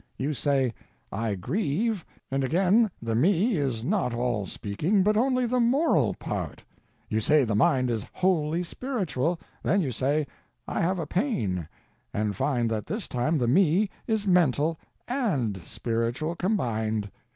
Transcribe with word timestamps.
You 0.17 0.33
say, 0.33 0.73
"I 1.11 1.35
grieve," 1.35 2.03
and 2.31 2.43
again 2.43 2.89
the 3.03 3.13
Me 3.13 3.55
is 3.55 3.83
not 3.83 4.15
all 4.15 4.47
speaking, 4.47 5.03
but 5.03 5.15
only 5.15 5.45
the 5.45 5.59
_moral 5.59 6.17
_part. 6.17 6.57
You 7.07 7.21
say 7.21 7.43
the 7.43 7.53
mind 7.53 7.91
is 7.91 8.03
wholly 8.11 8.63
spiritual; 8.63 9.39
then 9.61 9.79
you 9.79 9.91
say 9.91 10.25
"I 10.67 10.81
have 10.81 10.97
a 10.97 11.05
pain" 11.05 11.67
and 12.15 12.35
find 12.35 12.67
that 12.71 12.87
this 12.87 13.07
time 13.07 13.37
the 13.37 13.47
Me 13.47 13.91
is 14.07 14.25
mental 14.25 14.79
_and 15.07 15.53
_spiritual 15.59 16.35
combined. 16.35 17.11